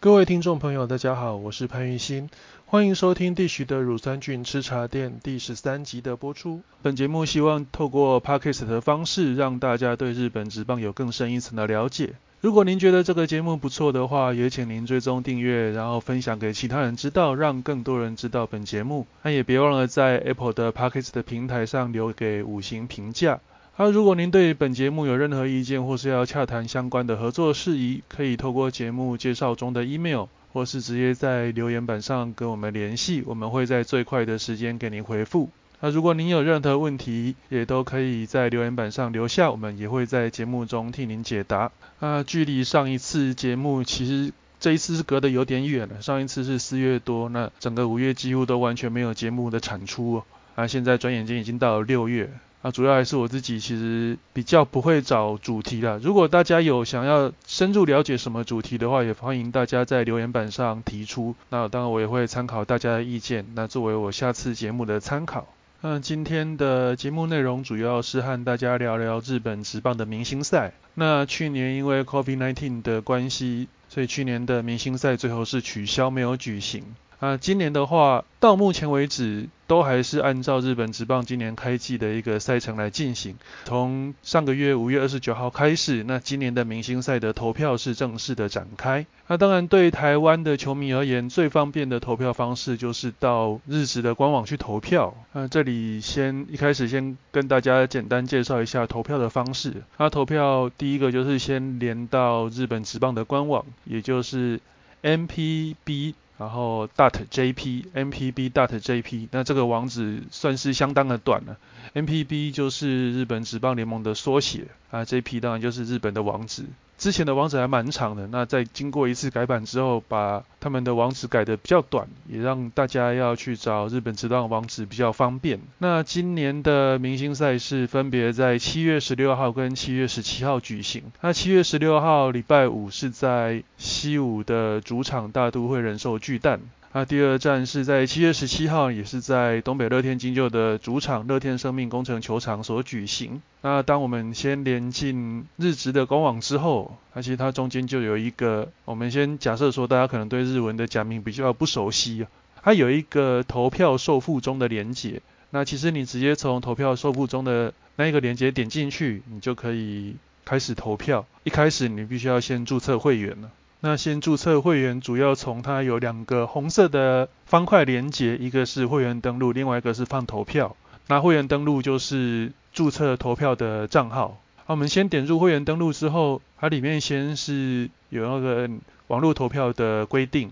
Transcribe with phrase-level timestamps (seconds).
[0.00, 2.30] 各位听众朋友，大家好，我是潘玉新，
[2.66, 6.60] 欢迎收听地徐的乳酸菌吃茶店第十三集的播出。
[6.82, 12.14] 本节目希望透过 podcast 的方式，让大家对日本职棒有更深一层的了解。
[12.40, 19.04] 如果您觉得这个节目不错的话，也请您追踪订阅，然后分享给其他人知道，让更多人知道本节目。
[19.24, 23.40] 那也别忘了在 Apple 的 podcast 的平台上留给五星评价。
[23.78, 35.48] 好，如果您对本节目有任何意见，或是要洽谈相关的合作事宜，可以透过节目介绍中的 email，或是直接在留言板上跟我们联系，我们会在最快的时间给您回复。
[35.78, 41.70] 那如果您有任何问题，也都可以在留言板上留下，我们也会在节目中替您解答。
[42.00, 46.02] 那距离上一次节目，其实这一次是隔得有点远了。
[46.02, 50.24] 上一次是四月多，那整个五月几乎都完全没有节目的产出哦。
[50.56, 52.28] 那现在转眼间已经到了六月。
[52.60, 56.00] 啊，主要还是我自己，其实比较不会找主题啦。
[56.02, 61.36] 如果大家有想要深入了解什么主题的话，也欢迎大家在留言板上提出。
[61.50, 65.46] 那当然我也会参考大家的意见，那作为我下次节目的参考。
[65.80, 70.72] 那今天的节目内容主要是和大家聊聊日本职棒的明星赛。
[70.94, 76.82] 那去年因为 COVID-19 的关系，所以去年的明星赛最后是取消，没有举行。
[77.20, 83.36] 啊，今年的话，到目前为止都还是按照日本职棒今年开季的一个赛程来进行。
[83.64, 89.04] 从上个月五月二十九号开始，那今年的明星赛的投票是正式的展开。
[89.26, 95.12] 那当然，对台湾的球迷而言，最方便的投票方式就是到日职的官网去投票。
[95.32, 99.82] 那这里先一开始先跟大家简单介绍一下投票的方式。
[99.96, 104.60] 那投票第一个就是先连到日本职棒的官网，也就是
[105.02, 106.14] MPB。
[106.38, 111.56] 然后 dot jp mpb dot jp，那这个网址算是相当的短了。
[111.94, 116.64] mpb 就是日本职棒联盟的缩写啊，jp 当然就是日本的网址。
[116.98, 125.60] 之前的网址还蛮长的，那在经过一次改版之后，把他们的网址改的比较短，也让大家要去找日本职棒网址比较方便。
[125.78, 131.04] 那今年的明星赛事分别在七月十六号跟七月十七号举行。
[131.20, 136.60] 那七月十六号礼拜五是在西武的主场大都会人寿巨蛋。
[136.92, 143.42] 那第二站是在七月十七号，也是在东北乐天金鹫的主场乐天生命工程球场所举行。
[143.60, 152.26] 那当我们先连进日职的官网之后，那其实它中间就有一个，我们先假设说大家可能对日文的假名比较不熟悉，
[152.62, 155.20] 它有一个投票受付中的连接。
[155.50, 161.26] 那其实你直接从投票受付中的那一个连接点进去，你就可以开始投票。
[161.44, 163.50] 一开始你必须要先注册会员了。
[163.80, 170.74] 那先注册会员，主要从它有两个红色的方块连接，一个是会员登录，另外一个是放投票。
[171.06, 174.40] 那会员登录就是注册投票的账号。
[174.64, 178.68] 好，我们先点入会员登录之后，它里面先是有那个
[179.06, 180.50] 网络投票的规定。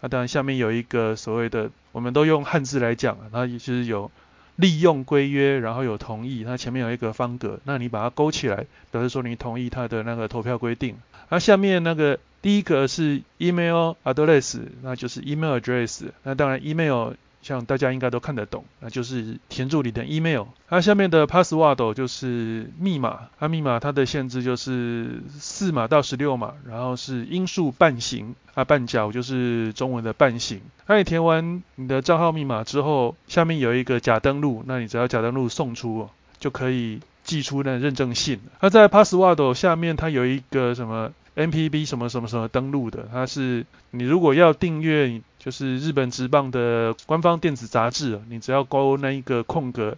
[0.00, 4.10] 那当然下面有一个所谓的，我们都用汉字来讲，它就是有
[4.54, 10.94] 利用规约，然后有同意，它前面有一个方格，那你把它勾起来，表示说你同意它的那个投票规定。
[11.30, 12.18] 那下面那个。
[12.42, 16.04] 第一个是 email address，那就是 email address。
[16.22, 20.46] 那当然 email 像大家应该都看得懂，那就是填助理的 email。
[20.70, 30.62] 那下面的 password 就是密码，它密码它的限制就是四码到十六码，然后是音数半形，啊半角就是中文的半形。
[30.86, 36.08] 那你填完你的账号密码之后，下面有一个假登录，那你只要假登录送出，
[36.38, 38.40] 就可以寄出那认证信。
[38.62, 49.96] 那在 password 下面它有一个什么？NPB 什么什么什么登录的，它是你如果要订阅就是日本职棒的官方电子杂志，你只要勾那一个空格，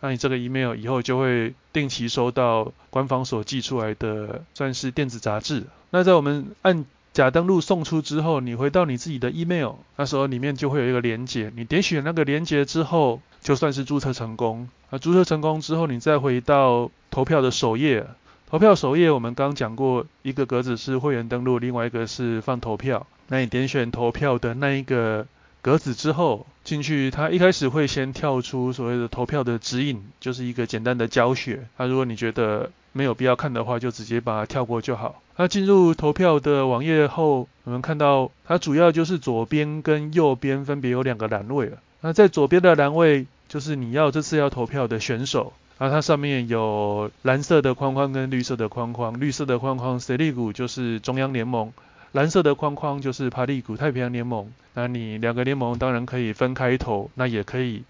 [0.00, 5.64] 那你这个 email 以后就会定期收到官方所寄出来的算是电子杂志。
[5.90, 14.68] 那在我们按假登录送出之后，你回到你自己的 email，那时候里面就会有一个连接，你点选那个连接之后，就算是注册成功。
[14.90, 18.06] 啊，注册成功之后，你再回到投票的首页。
[18.50, 23.06] 投票首页我们刚讲过，一个格子是会员登录，另外一个是放投票。
[23.26, 25.26] 那你点选投票的那一个
[25.60, 31.66] 格子之后，进去它一开始会先跳出所谓的投票的指引，就是一个简单的教学。
[31.76, 35.20] 那如果你觉得没有必要看的话，就直接把它跳过就好。
[35.36, 41.70] 那进入投票的网页后，我们看到它主要就是左边跟右边分别有两个栏位。
[42.00, 45.52] 那在左边的栏位就是你要这次要投票的选手。
[45.78, 51.72] 啊，它上面有蓝色的框框跟绿色的框框，绿色的框框 C 利股就是中央联盟，
[52.10, 54.50] 蓝色的框框就是帕利股太平洋联盟。
[54.74, 57.84] 那你两个联盟当然可以分开投，那也可以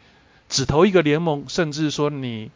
[0.49, 2.51] 只投一个联盟，甚至说你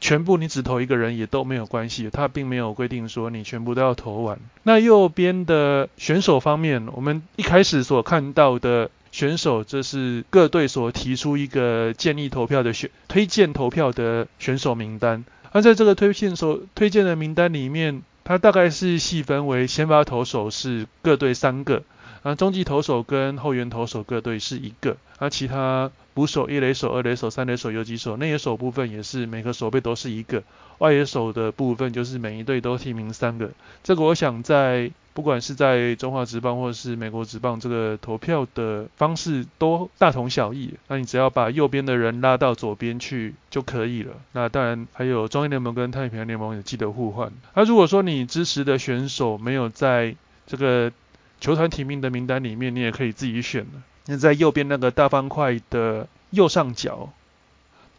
[0.00, 4.38] 全部你只投一个人也都没有关系，它并没有规定说你全部都要投完。
[4.62, 15.24] 那右边的选手方面，我们一开始所看到的选手，这是各队所提出一个建议投票的选推荐投票的选手名单。
[15.52, 21.82] 那在这个推荐所推荐的名单里面，它大概是细分为先发投手是各队三个。
[22.28, 30.42] 那，中继投手跟后援投手各队是一个，那，其他捕手、一垒手、二垒手、三垒手、游击手、内野手部分也是每个手背都是一个，
[30.76, 33.50] 外野手的部分就是每一队都提名三个。
[33.82, 40.74] 这个我想在不管是在中华职棒或者是美国职棒，这个投票的方式都大同小异。
[40.88, 44.12] 那你只要把右边的人拉到左边去就可以了。
[44.32, 47.32] 那当然还有中英联盟跟太平洋联盟也记得互换。
[47.54, 50.14] 那如果说你支持的选手没有在
[50.46, 50.92] 这个
[51.40, 53.80] 球团提名的名单里面，你也可以自己选的。
[54.06, 57.10] 那在右边那个大方块的右上角，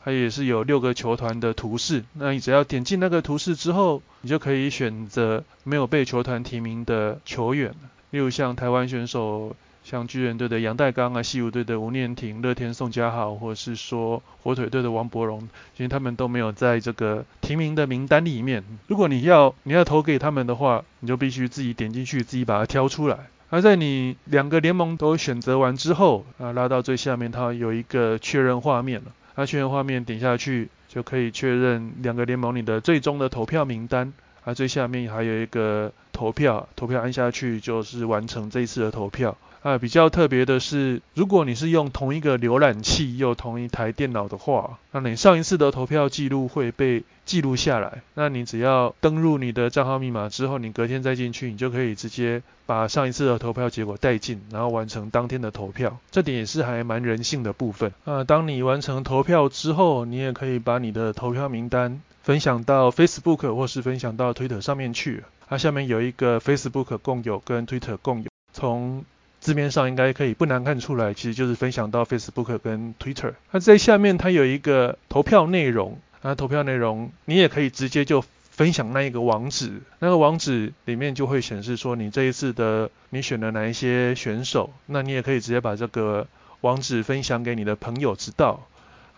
[0.03, 2.03] 它也是有六个球团的图示。
[2.13, 7.73] 那你只要点进那个图示之后，你就可以选择没有被球团提名的球员，
[8.09, 18.63] 例如像台湾选手，像巨人队的杨代刚啊，西武队的吴念庭、乐天宋家豪，或者是说火腿队的王柏荣，其实他们都没有在这个提名的名单里面。
[18.87, 23.17] 如果你要你要投给他们的话，你就必须自己点进去，自己把它挑出来。
[23.49, 29.11] 而在你两个联盟都选择完之后，啊，拉到最下面，它有一个确认画面了。
[29.35, 34.13] 那确认画面点下去，就可以确认两个联盟你的最终的投票名单。
[34.43, 39.35] 啊，最下面还有一个投票，投票按下去就是完成这一次的投票。
[39.61, 48.01] 啊，比较特别的是，如果你是用同一个浏览器又同一台电脑的话，那你上一次的投票记录会被记录下来。
[48.13, 55.97] 那你只要登录你的账号密码之后，你隔天再进去，你就可以直接把上一次的投票结果带进，然后完成当天的投票。
[56.09, 57.91] 这点也是还蛮人性的部分。
[58.05, 65.23] 啊，当你完成投票之后，你也可以把你的投票名单分享到 Facebook 或是分享到 Twitter 上面去。
[65.49, 69.03] 它下面有一个 Facebook 共有跟 Twitter 共有，从
[69.39, 73.33] 字面上应该可以不难看出来，其实就是分享到 Facebook 跟 Twitter。
[73.51, 86.27] 那在下面它有一个投票内容，那投票内容你也可以直接就分享那一个网址，那个网址里面就会显示说你这一次的你选了哪一些选手，那你也可以直接把这个
[86.61, 88.67] 网址分享给你的朋友知道。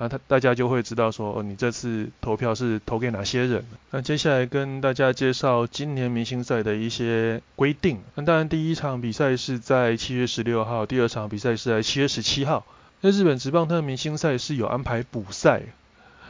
[0.02, 3.64] 那他大家就会知道说，哦，你这次投票是投给哪些人。
[3.92, 8.00] 那接下来跟大家介绍今年明星赛的一些规定。
[8.16, 12.66] 那当然第一场比赛是在七月十六号，第二场比赛是在七月十七号。
[13.02, 15.62] 那日本职棒特明星赛是有安排补赛。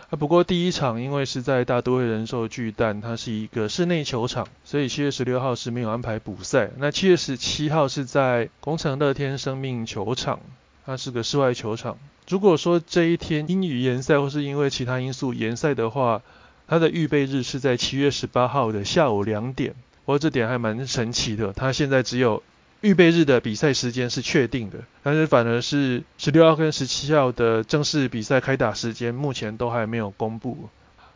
[0.10, 6.72] 啊，不过第一场因为是在大都会人寿巨蛋，它是一个室内球场，所以七月十六号是没有安排补赛。
[6.76, 10.42] 那七月十七号是在工程乐天生命球场，
[10.86, 11.98] 它是个室外球场。
[12.32, 16.22] 如果说这一天因雨延赛或是因为其他因素延赛的话，
[16.66, 19.76] 它的预备日是在七月十八号的下午两点。
[20.06, 22.42] 我这点还蛮神奇的，它现在只有
[22.80, 30.70] 预备日的比赛时间是确定的，但是反而是十六号跟十七号的正式比赛开打时间目前都还没有公布。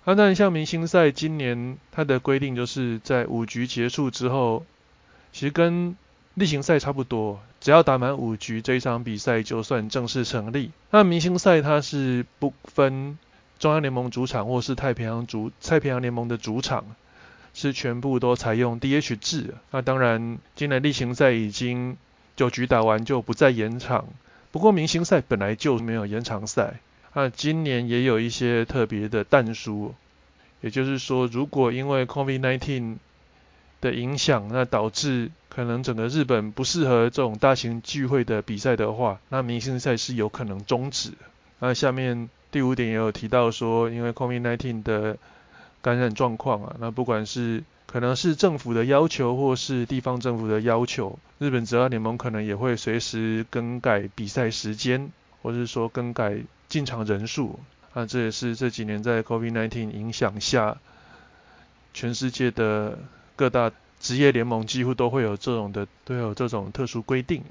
[0.04, 4.66] 啊那像明星赛今年它的规定就是在五局结束之后，
[5.32, 5.96] 其实跟
[6.34, 10.70] 例行赛差不多，只要打满五局，这一场比赛就算正式成立。
[10.92, 13.18] 那明星赛它是不分
[13.58, 16.86] 中央联盟主场或是太平洋主太平洋联盟的主场，
[17.56, 19.56] 是全部都采用 DH 制。
[19.72, 21.98] 那当然，今年例行赛已经
[22.36, 24.06] 九局打完就不再延长。
[24.52, 26.76] 不过明星赛本来就没有延长赛。
[27.16, 29.96] 那今年也有一些特别的弹书，
[30.62, 32.98] 也就是说，如果因为 COVID-19
[33.86, 41.12] 的影响，那导致可能整个日本不适合这种大型聚会的比赛的话，那明星赛是有可能终止。
[41.60, 45.18] 那下面第五点也有提到说，因为 COVID-19 的
[45.84, 55.12] 感染状况啊，那不管是可能是政府的要求或是地方政府的要求，日本职业联盟可能也会随时更改比赛时间，
[55.44, 57.60] 或是说更改进场人数。
[57.94, 60.78] 那这也是这几年在 COVID-19 影响下，
[61.94, 62.98] 全世界的。
[63.36, 67.44] 各大职业联盟几乎都会有这种的，都有这种特殊规定。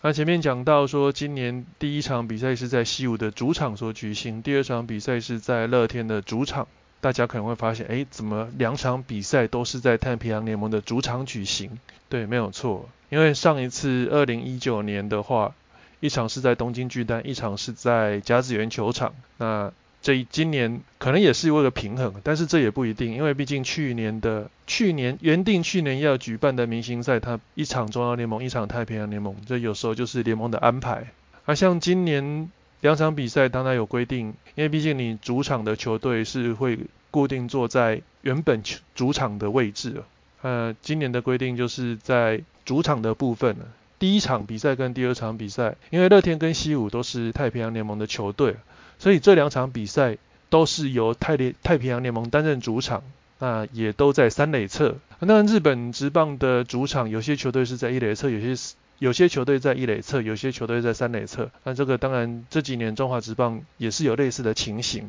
[0.00, 6.66] 那前面讲到说，今年第一场比赛是在西武的主场所举行，第二场比赛是在乐天的主场。
[7.00, 11.78] 大家可能会发现，哎，怎么两场比赛都是在太平洋联盟的主场举行？
[12.08, 15.54] 对，没有错，因为上一次二零一九年的话，
[15.98, 19.14] 一场是在东京巨蛋，一场是在甲子园球场。
[19.36, 19.72] 那
[20.02, 31.06] 这今年可能也是为了平衡，但是这也不一定，因为毕竟去年的去年原定去年要举办的明星赛，它一场中央联盟，一场太平洋联盟，这有时候就是联盟的安排。
[31.44, 36.78] 而像今年两场比赛，当然有规定，因为毕竟你主场的球队是会
[37.12, 38.62] 固定坐在原本
[38.94, 40.02] 主场的位置。
[40.42, 43.56] 呃，今年的规定就是在主场的部分，
[44.00, 48.56] 第一场比赛跟第二场比赛，因为乐天跟西武都是太平洋联盟的球队，
[49.02, 50.16] 所以这两场比赛
[50.48, 53.02] 都是由太联太平洋联盟担任主场，
[53.40, 54.94] 那也都在三垒侧。
[55.18, 58.54] 那日本职棒的主场，有些球队是在一垒侧，有些
[59.00, 61.50] 有些球队在一垒侧，有些球队在三垒侧。
[61.64, 65.08] 那这个当然这几年中华职棒也是有类似的情形。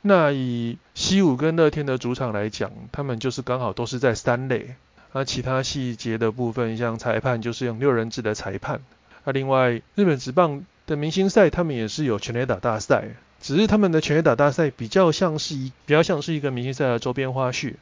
[0.00, 4.74] 那以西武跟乐天的主场来讲，他们就是刚好都是在三垒。
[5.12, 8.80] 那其他细节的部分，像裁判就是用六人制的裁判。
[9.26, 13.08] 那另外日本职棒的明星赛，他们也是有全垒打大赛，
[13.44, 17.74] 只是他们的全垒打大赛比较像是一比较像是一个明星赛的周边花絮。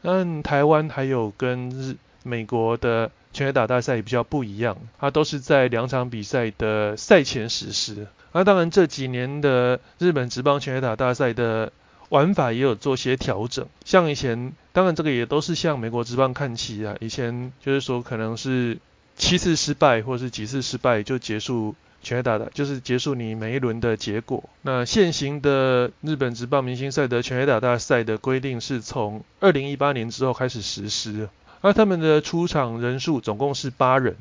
[0.00, 8.06] 但台湾还有跟日美国的全垒打大赛也比较不一样，它都是在两场比赛的赛前实施。
[8.30, 11.72] 那当然，这几年的日本职棒全垒打大赛的
[12.10, 13.66] 玩法也有做些调整。
[13.84, 16.94] 像以前，当然这个也都是向美国职棒看齐啊。
[17.00, 18.78] 以前就是说，可能是
[19.16, 24.42] 七次失败或是几次失败就结束全垒打的，就是结束你每一轮的结果。
[24.62, 31.28] 那现行的日本职棒明星赛的全垒打大赛的规定是从二零一八年之后开始实施。
[31.60, 34.16] 那他们的出场人数总共是八人，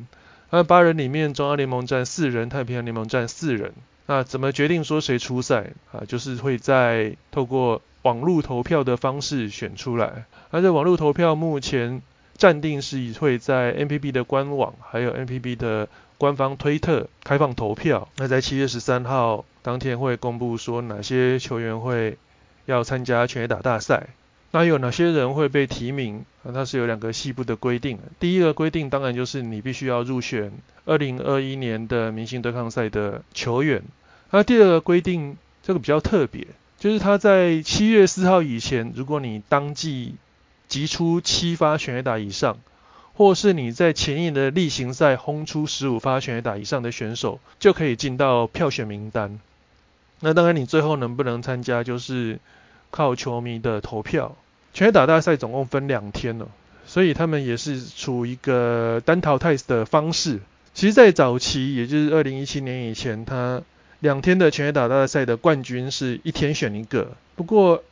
[0.50, 3.74] 那八人里面中央联盟占四人，太平洋联盟占四人。
[4.08, 6.02] 那怎么决定说谁出赛啊？
[6.08, 10.26] 就是会在透过网络投票的方式选出来。
[10.50, 12.02] 而这网络投票目前
[12.38, 18.08] 暂定是会在 NPB 的官网，还有 NPB 的官方推特开放投票。
[18.18, 22.18] 那在七月十三号当天会公布说哪些球员会
[22.66, 24.08] 要参加全垒打大赛。
[24.52, 26.24] 那有哪些人会被提名？
[26.44, 28.00] 啊，它是有两个细部的规定。
[28.20, 30.54] 第一个规定当然就是你必须要入选
[30.86, 33.84] 二零二一年的明星对抗赛的球员。
[34.32, 36.48] 那第二个规定，这个比较特别，
[36.80, 40.16] 就是他在七月四号以前，如果你当季
[40.68, 42.58] 击出七发全垒打以上，
[43.14, 49.40] 或是你在前一的例行赛轰出十五发全垒打以上的选手，就可以进到票选名单。
[50.20, 52.40] 那当然，你最后能不能参加，就是
[52.90, 54.36] 靠球迷的投票。
[54.74, 56.46] 全垒打大赛总共分两天哦，
[56.86, 60.40] 所以他们也是处一个单淘汰的方式。
[60.74, 63.62] 其实，在早期，也就是二零一七年以前，他
[64.00, 67.14] 两天的全垒打大赛的冠军是一天选一个。
[67.36, 67.84] 不过，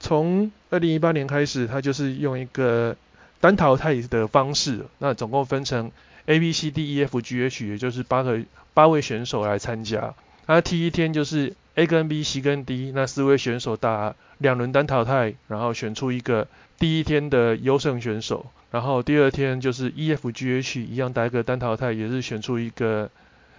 [0.00, 2.96] 从二零一八年开始，他就是用一个
[3.40, 4.86] 单淘汰的方式。
[4.98, 5.92] 那总共分成
[6.26, 8.40] A、B、C、D、E、F、G、H，也就是八个
[8.74, 10.14] 八位选手来参加。
[10.46, 18.46] 那第一天就是 A 跟 B、C 跟 D，那四位选手打两轮单淘汰，然后选出一个第一天的优胜选手。
[18.70, 23.10] 然后第二天就是 E、F、G、H 一样打一个单淘汰，也是选出一个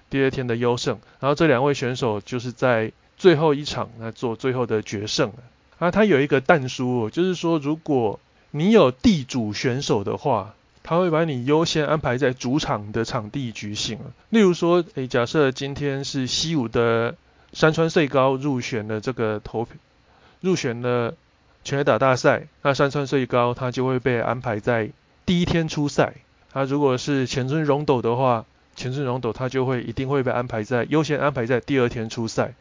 [0.10, 1.00] 第二天的优胜。
[1.20, 5.32] 然后这两位选手就是在最后一场来做最后的决胜。
[5.82, 8.20] 啊，他有一个弹书，就是说如果
[8.52, 10.54] 你有地主选手的话。
[10.84, 14.00] 他会把你优先安排在主场的场地举行。
[14.30, 17.14] 例如说，诶，假设今天是西武的
[17.54, 19.68] 山川穗高入选了这个投，
[20.40, 21.14] 入选了
[21.64, 24.90] 全打大赛，那山川穗高他就会被安排在
[25.24, 26.16] 第一天出赛。
[26.52, 28.46] 他如果是前村荣斗的话，
[28.76, 32.56] 前村荣斗他就会一定会被安排在优先安排在第二天出赛。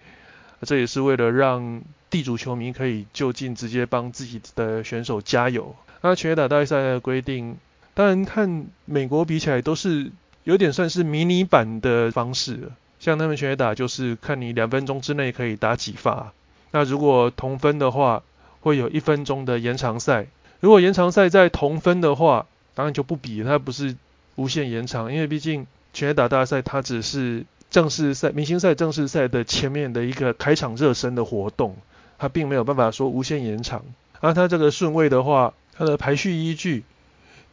[0.61, 1.81] 这也是为了让
[2.11, 5.75] 地主球迷可以就近直接帮自己的选手加油。
[6.03, 7.57] 那全垒打大赛的规定。
[7.95, 10.11] 当然，看美国比起来都是
[10.45, 12.71] 有点算是迷你版的方式。
[12.99, 16.33] 像他们全垒打就是看你两分钟之内可以打几发。
[16.71, 18.23] 那如果同分的话，
[18.61, 20.27] 会有一分钟的延长赛。
[20.61, 23.97] 如果延长赛在同分的话，当然就不比，它不是
[24.37, 31.77] 无限延长，因为毕竟全垒打大赛它只是正式赛、明星赛正式赛的前面的一个开场热身的活动，
[32.21, 33.83] 它并没有办法说无限延长。
[34.21, 36.85] 而它这个顺位的话，它的排序依据。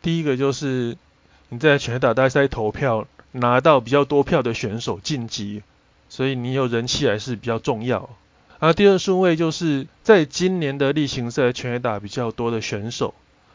[0.02, 0.98] 第一个就是
[1.48, 5.64] 你在全打大赛投票拿到比较多票的选手晋级，
[6.10, 8.10] 所以你有人气还是比较重要。
[8.60, 13.14] 啊，第二顺位就是在今年的例行赛全打比较多的选手。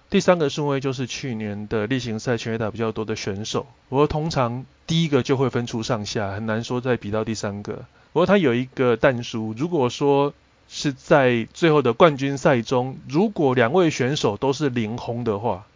[0.09, 3.67] 第三个顺位就是去年的例行赛全打比较多的选手。
[3.89, 7.85] 不过通常第一个就会分出上下，很难说再比到第三个。
[8.13, 10.33] 不过它有一个但书，如果说
[10.75, 15.67] 是在最后的冠军赛中，如果两位选手都是零轰的话。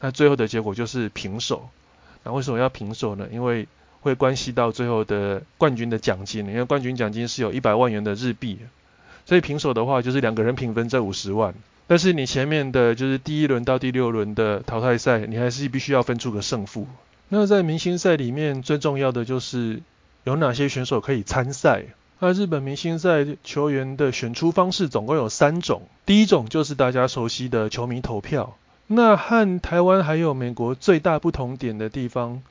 [0.00, 1.70] 那最后的结果就是平手。
[2.24, 3.26] 那为什么要平手呢？
[3.32, 3.66] 因为
[4.02, 6.46] 会关系到最后的冠军的奖金。
[6.46, 8.58] 因为冠军奖金是有一百万元的日币，
[9.24, 11.54] 所以平手的话就是两个人平分这五十万。
[11.86, 16.86] 但是你前面的就是第一轮到第六轮的淘汰赛，你还是必须要分出个胜负。
[17.30, 19.80] 那在明星赛里面最重要的就是
[20.24, 21.84] 有哪些选手可以参赛。
[22.20, 28.56] 那日本明星赛球员的选出方式总共有三种，第一种就是大家熟悉的球迷投票。
[28.86, 32.42] 那和台湾还有美国最大不同点的地方，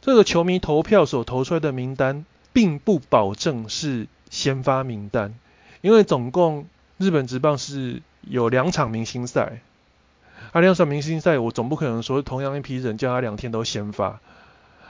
[0.00, 5.34] 这个球迷投票所投出来的名单，并不保证是先发名单，
[5.80, 9.60] 因为总共日本职棒是有两场明星赛，
[10.52, 14.20] 啊两场明星赛我总不可能说同样一批人叫他两天都先发，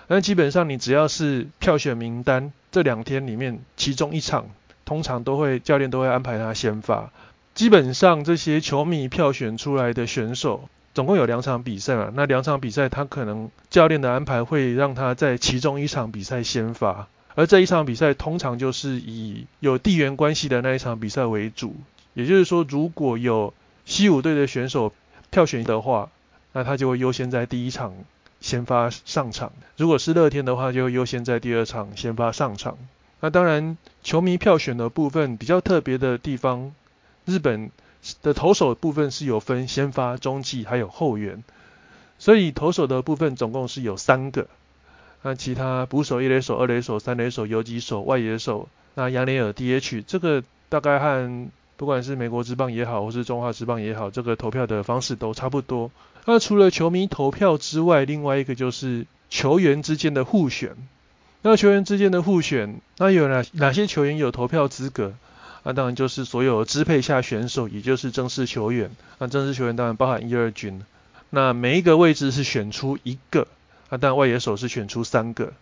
[0.08, 4.46] 但基本上你只要是票选名单这两天里面其中一场，
[4.84, 7.12] 通常都会教练都会安排他先发，
[7.54, 10.68] 基本上这些球迷票选出来的选手。
[10.94, 21.76] 总共有两场比赛嘛，那两场比赛他可能教练的安排会让他在其中一场比赛先发，而这一场比赛通常就是以有地缘关系的那一场比赛为主。
[22.14, 24.92] 也就是说，如果有西武队的选手
[25.30, 26.10] 票选的话，
[26.52, 27.94] 那他就会优先在第一场
[28.40, 32.78] 先发上场；如果是乐天的话，就优先在第二场先发上场。
[33.20, 36.72] 那当然，球迷票选的部分比较特别的地方，
[37.24, 37.70] 日本。
[38.22, 41.42] 的投手部分是有分先发、中继还有后援，
[42.20, 44.46] 所以投手的部分总共是有三个。
[45.22, 51.48] 那其他捕手、一垒手、二垒手、三垒手、游击手、外野手，那杨连尔 DH 这个大概和
[51.78, 55.90] 不管是美国职棒也好，或是中华职棒也好，这个投票的方式都差不多。
[56.26, 60.76] 那除了球迷投票之外，另外一个就是球员之间的互选。
[61.40, 65.14] 那球员之间的互选，那有哪哪些球员有投票资格？
[65.62, 68.90] 那当然就是所有支配下选手，也就是正式球员。
[69.18, 70.82] 那正式球员当然包含一二军。
[71.30, 73.46] 那每一个位置是选出一个，
[73.88, 75.52] 啊，但外野手是选出三个。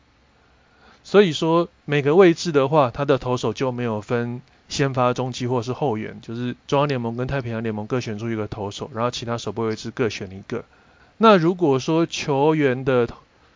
[1.05, 10.65] 所以说每个位置的话，他的投手就没有分先发、中继或是后援，就是中央联盟跟太平洋联盟各选出一个投手，然后其他守备位置各选一个。
[11.19, 13.09] 那如果说球员的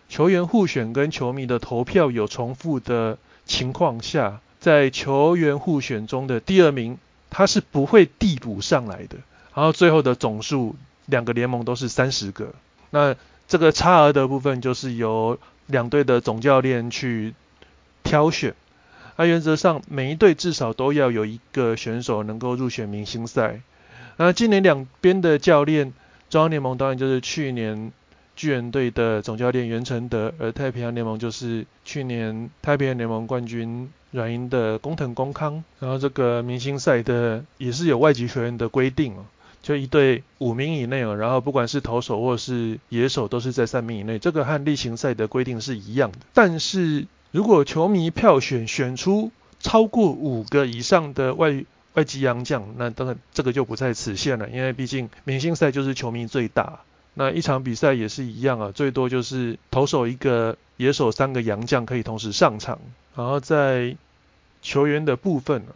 [0.09, 6.99] 球员互选跟球迷的投票有重复的情况下，在球员互选中的第二名，
[7.29, 9.17] 他是不会递补上来的。
[9.55, 10.77] 然后最后的总数，
[11.07, 12.55] 两个联盟都是三十个。
[12.91, 13.17] 那
[13.49, 17.35] 这个差额的部分，就是由两队的总教练去
[18.03, 18.55] 挑选。
[19.21, 23.61] 那原则上，每一队至少都要有一个选手能够入选明星赛。
[24.17, 25.93] 那今年两边的教练，
[26.31, 27.93] 中央联盟当然就是去年。
[28.37, 35.63] 巨人队的总教练袁成德，而太平洋联盟就是去年太平洋联盟冠军软银的工藤公康。
[35.79, 39.27] 然后这个明星赛的也是有外籍球员的规定哦，
[39.61, 46.19] 就一队五名以内哦，然后不管是投手或是野手都是在三名以内，这个和例行赛的规定是一样的。
[46.33, 51.65] 但是如果球迷票选选出超过五个以上的外
[51.95, 56.81] 外籍洋将，那当然这个就不在此限了，因为毕竟明星赛就是球迷最大。
[57.15, 62.79] 那一场比赛也是一样啊，最多就是投手一个，野手三个洋将可以同时上场。
[63.17, 63.97] 然后在
[64.63, 65.75] 球员的部分啊，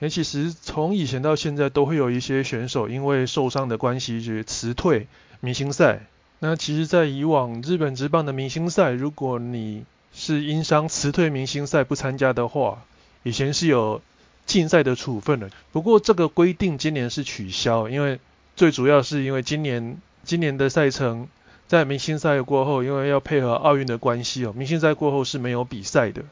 [0.00, 5.08] 诶，其实从以前到现在都会有一些选手因为受伤的关系就辞退
[5.40, 6.06] 明星赛。
[6.38, 12.82] 那其实，在以往日本职棒的明星赛，如果你是因伤辞退明星赛不参加的话，
[13.22, 14.02] 以前是有
[14.46, 15.50] 禁赛的处分的。
[15.72, 18.18] 不过这个规定今年是取消，因为
[18.56, 20.00] 最主要是因为今年。
[20.22, 21.28] 今年的赛程
[21.66, 26.22] 在明星赛过后，因为要配合奥运的关系哦，明星赛过后是没有比赛的，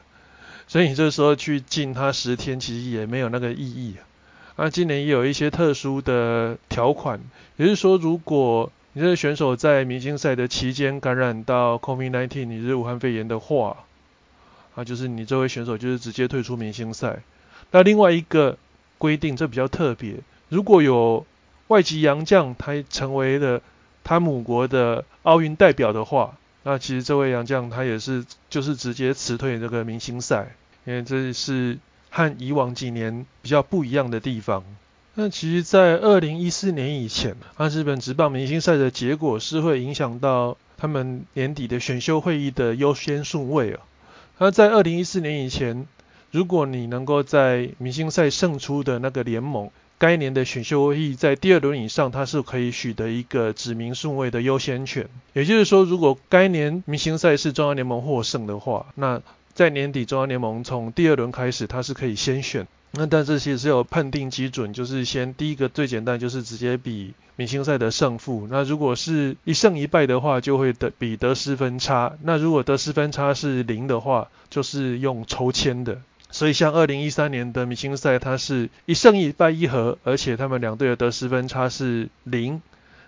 [0.67, 3.95] 所以你这时候去禁他十天，其实也没有那个意义。
[4.57, 7.19] 那今年也有一些特殊的条款，
[7.57, 13.85] 也就是说，如果你这个选手在明星赛的期间感染到 COVID-19，你是武汉肺炎的话，
[14.75, 17.21] 啊，就是你这位选手就是直接退出明星赛。
[17.71, 18.57] 那另外一个
[18.97, 20.15] 规定，这比较特别，
[20.49, 21.25] 如果有
[21.69, 23.61] 外籍洋将他成为了
[24.03, 31.77] 他母国的奥运代表的话，那其实这位洋将他也是就是直接辞退这个明星赛，因为这是
[32.09, 34.65] 和以往几年比较不一样的地方。
[35.21, 43.81] 那其实，在二零一四年以前，啊日本职棒明星赛的结果是会影响到他们年底的选秀会议的优先顺位啊。
[44.37, 45.85] 那在二零一四年以前，
[46.31, 55.09] 如果你能够在明星赛胜出的那个联盟，该年的选秀会议在第二轮以上，它是可以取得一个指名顺位的优先权。
[55.33, 59.21] 也就是说，如果该年明星赛是中央联盟获胜的话，那
[59.53, 62.65] 在年底中央联盟从第二轮开始，它是可以先选。
[62.91, 68.47] 那但这些是有判定基准，就是先第一个最简单就是直接比明星赛的胜负。
[68.49, 72.17] 那如果是一胜一败的话，就会得比得失分差。
[72.23, 76.01] 那如果得失分差是零的话，就是用抽签的。
[76.31, 82.61] 所以像二零一三年的明星赛，它是一胜一败一和，而且他们两队的得失分差是零。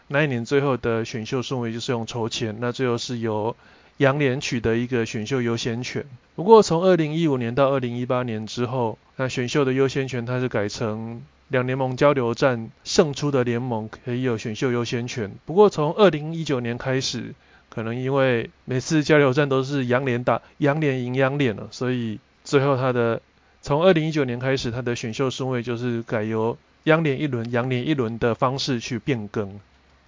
[0.08, 3.56] 那一年最后的选秀顺位就是用抽签，那最后是由
[4.02, 6.04] 洋联取得一个选秀优先权。
[6.34, 15.32] 不过从二零一五年到二零一八年之后，那选秀的优先权它是改成两联盟交流战胜出的联盟可以有选秀优先权。
[15.46, 17.36] 不过从二零一九年开始，
[17.70, 23.22] 可能因为每次交流战都是洋联打洋联赢洋联了，所以最后它的
[23.62, 29.60] 从二零一九年开始，它的选秀顺位就是改由央联一轮、洋联一轮的方式去变更。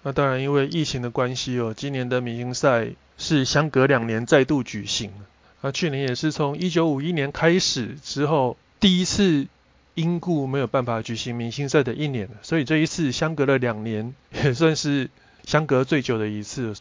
[0.06, 5.10] 那当然，因为疫情的关系哦，今年的明星赛是相隔两年再度举行。
[5.62, 9.46] 那去年也是从一九五一年开始之后，第一次
[9.94, 14.14] 因故没有办法举行明星赛的一年，所以这一次相隔了两年，
[14.44, 15.08] 也算是
[15.46, 16.74] 相隔最久的一次。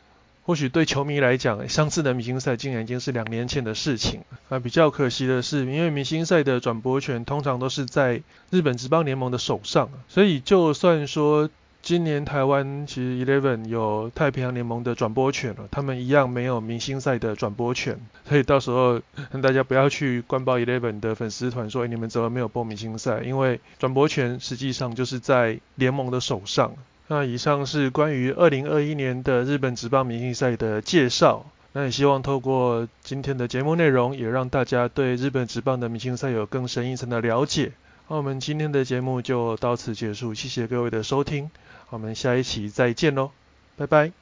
[0.45, 4.19] 或许对球迷来讲，上次的明星赛竟然已经是两年前的事情。
[4.49, 11.49] 啊，比较可惜的是，因为明星赛的转播权通常都是在日本职棒联盟的手上，所以就算说。
[11.83, 19.01] 今年台湾其实 Eleven 有太平洋联盟的转播权了，他们一样没有明星赛的转播权，所以到时候
[19.41, 23.21] 大家不要去关报 Eleven 的粉丝团说，哎，你们怎么没有播明星赛？
[23.23, 26.73] 因为转播权实际上就是在联盟的手上。
[27.07, 31.45] 那以上是关于二零二一年的日本职棒明星赛的介绍。
[31.73, 37.73] 那也希望透过今天的节目内容，也让大家对日本职棒的明星赛有更深一层的了解。
[38.07, 41.51] 那我们今天的节目就到此结束，谢谢各位的收听。
[41.89, 43.31] 我们下一期再见喽，
[43.75, 44.13] 拜拜。